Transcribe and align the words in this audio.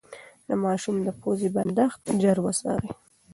د 0.47 0.49
ماشوم 0.63 0.95
د 1.03 1.09
پوزې 1.21 1.49
بندښت 1.55 2.01
ژر 2.21 2.37
وڅارئ. 2.45 2.89